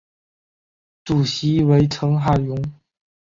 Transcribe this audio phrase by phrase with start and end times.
[1.03, 2.59] 主席为成海荣。